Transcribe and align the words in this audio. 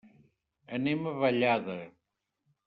Anem 0.77 1.09
a 1.11 1.13
Vallada. 1.19 1.77